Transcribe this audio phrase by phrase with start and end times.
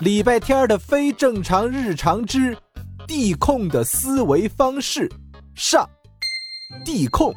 [0.00, 2.56] 礼拜天的非正常日常之
[3.06, 5.08] 地控的思维方式
[5.54, 5.88] 上，
[6.84, 7.32] 地控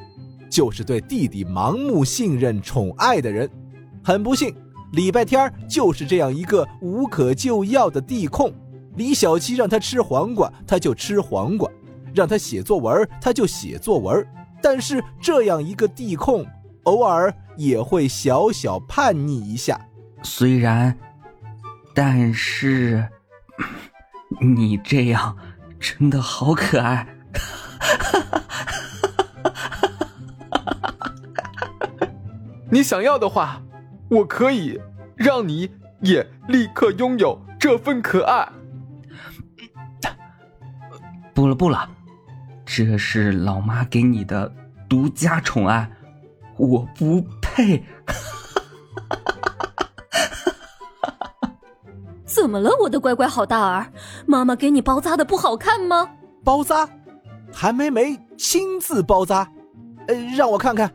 [0.49, 3.49] 就是对弟弟盲目信任、宠爱的人。
[4.03, 4.55] 很不幸，
[4.93, 8.51] 礼拜天就是这样一个无可救药的地控。
[8.95, 11.69] 李小七让他吃黄瓜，他就吃黄瓜；
[12.13, 14.25] 让他写作文，他就写作文。
[14.61, 16.45] 但是这样一个地控，
[16.83, 19.79] 偶尔也会小小叛逆一下。
[20.23, 20.97] 虽然，
[21.95, 23.07] 但是，
[24.41, 25.37] 你这样
[25.79, 27.07] 真的好可爱。
[32.69, 33.61] 你想要的话，
[34.09, 34.81] 我可以
[35.15, 38.49] 让你也立刻拥有这份可爱。
[41.33, 41.89] 不了不了，
[42.65, 44.53] 这是老妈给你的
[44.89, 45.89] 独家宠爱，
[46.57, 47.85] 我不配。
[52.35, 53.89] 怎么了，我的乖乖好大儿？
[54.25, 56.09] 妈妈给你包扎的不好看吗？
[56.43, 56.89] 包扎？
[57.53, 59.49] 韩梅梅亲自包扎？
[60.09, 60.91] 呃，让我看看。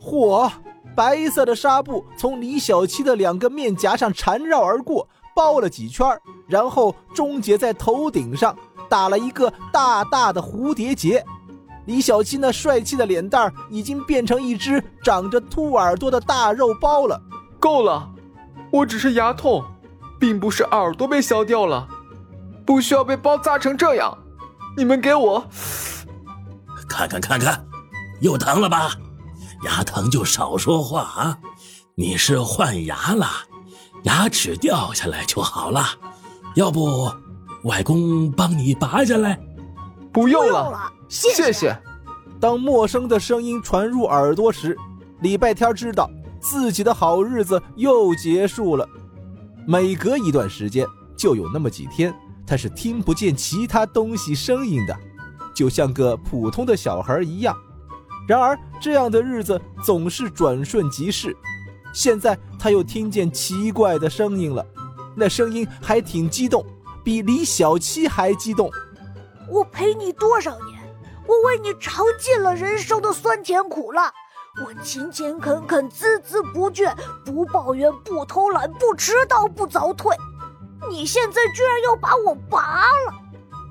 [0.00, 0.48] 嚯，
[0.94, 6.06] 白色的纱布从李小七的两个面颊上缠绕而过，包了几圈，
[6.46, 8.56] 然后终结在头顶上。
[8.88, 11.24] 打了一个大大的蝴蝶结，
[11.86, 17.20] 李小七那帅气的脸蛋已经变成一只长着兔耳朵的大肉包了。
[17.58, 18.08] 够了，
[18.70, 19.64] 我只是牙痛，
[20.24, 21.86] 并不是耳朵被削掉了，
[22.64, 24.16] 不需要被包扎成这样。
[24.74, 25.44] 你们给我
[26.88, 27.62] 看看看看，
[28.22, 28.92] 又疼了吧？
[29.66, 31.38] 牙疼就少说话啊！
[31.94, 33.26] 你是换牙了，
[34.04, 35.84] 牙齿掉下来就好了，
[36.54, 37.12] 要不？
[37.64, 39.38] 外公帮你拔下来，
[40.10, 41.78] 不用了，谢谢。
[42.40, 44.74] 当陌生的声音传入耳朵时，
[45.20, 48.88] 礼拜天知道自己的好日子又结束了。
[49.66, 52.14] 每隔一段时间，就有那么几天，
[52.46, 54.94] 他是听不见其他东西声音的，
[55.54, 57.56] 就像个普通的小孩一样。
[58.28, 61.34] 然而，这样的日子总是转瞬即逝。
[61.94, 64.66] 现在他又听见奇怪的声音了，
[65.16, 66.64] 那声音还挺激动。
[67.02, 68.70] 比李小七还激动。
[69.48, 70.80] 我陪你多少年？
[71.26, 74.12] 我为你尝尽了人生的酸甜苦辣。
[74.62, 76.94] 我勤勤恳恳，孜孜不倦，
[77.24, 80.16] 不抱怨，不偷懒，不迟到，不早退。
[80.88, 83.14] 你现在居然要把我拔了！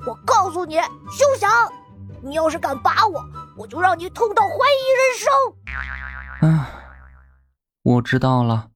[0.06, 1.50] 我告诉你，休想！
[2.22, 3.24] 你要是敢拔我，
[3.58, 5.18] 我就让你痛到怀疑人
[6.42, 6.50] 生。
[6.50, 6.70] 啊，
[7.84, 8.68] 我知道了。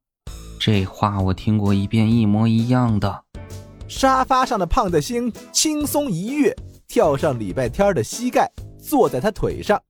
[0.61, 3.25] 这话我听过一遍，一模一样的。
[3.89, 6.55] 沙发上的胖子星轻松一跃，
[6.87, 8.49] 跳上礼拜天的膝盖，
[8.81, 9.81] 坐在他腿上。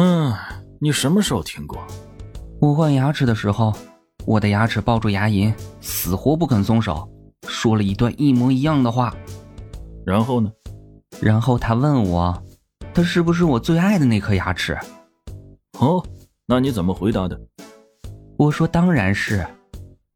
[0.00, 0.32] 嗯，
[0.80, 1.84] 你什么时候听过？
[2.60, 3.74] 我换牙齿的时候，
[4.26, 7.10] 我的牙齿抱住牙龈，死活不肯松手，
[7.48, 9.12] 说了一段一模一样的话。
[10.06, 10.52] 然后呢？
[11.20, 12.40] 然后他问我，
[12.94, 14.78] 他是不是我最爱的那颗牙齿？
[15.80, 16.00] 哦，
[16.46, 17.36] 那你怎么回答的？
[18.36, 19.44] 我说当然是。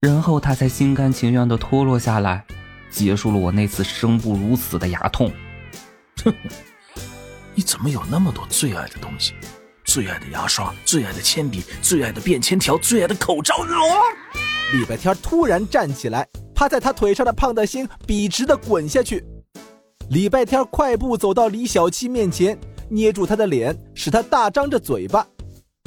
[0.00, 2.46] 然后他才心甘情愿的脱落下来，
[2.88, 5.28] 结束了我那次生不如死的牙痛。
[6.22, 6.32] 哼，
[7.56, 9.34] 你怎么有那么多最爱的东西？
[9.92, 13.56] 最爱的牙刷，最爱的铅笔，最爱的便签条，最爱的口罩。
[14.72, 19.22] 礼拜天突然站起来，趴在他腿上的胖大星笔直的滚下去。
[20.08, 22.58] 礼拜天快步走到李小七面前，
[22.88, 25.26] 捏住他的脸，使他大张着嘴巴。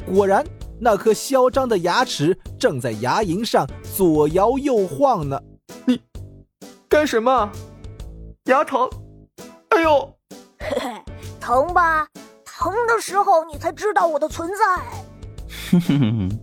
[0.06, 0.46] 果然。
[0.78, 3.66] 那颗嚣张的牙齿正在牙龈上
[3.96, 5.40] 左摇右晃呢。
[5.86, 5.98] 你
[6.86, 7.50] 干什么？
[8.44, 8.86] 牙疼？
[9.70, 10.14] 哎呦！
[10.58, 11.02] 嘿嘿，
[11.40, 12.06] 疼吧？
[12.58, 14.82] 疼的时候你才知道我的存在。
[15.70, 16.40] 哼哼哼，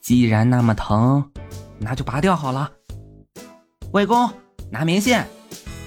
[0.00, 1.30] 既然那么疼，
[1.78, 2.68] 那就拔掉好了。
[3.92, 4.28] 外公
[4.72, 5.24] 拿棉线，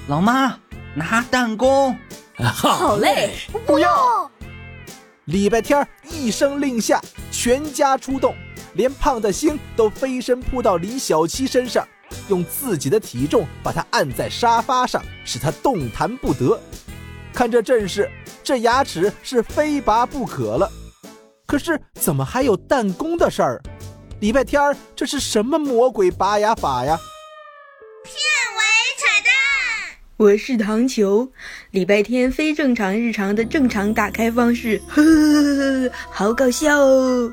[0.08, 0.58] 老妈
[0.96, 1.94] 拿弹弓。
[2.42, 3.36] 好嘞，
[3.68, 4.32] 不要。
[5.26, 8.34] 礼拜天一声令下，全家出动，
[8.76, 11.86] 连胖的星都飞身扑到李小七身上，
[12.30, 16.58] 用自己的体重把他按在沙发上，使他动弹不得。
[17.34, 18.10] 看这阵势，
[18.50, 20.68] 这牙齿是非拔不可了。
[21.46, 23.62] 可是怎么还有弹弓的事儿？
[24.22, 26.98] 礼拜天儿这是什么魔鬼拔牙法呀？
[28.04, 28.60] 片尾
[28.98, 29.32] 彩蛋
[30.18, 31.32] 我是糖球，
[31.70, 37.32] 礼拜天非正常日常的正常打开方式，呵呵呵，好搞笑哦。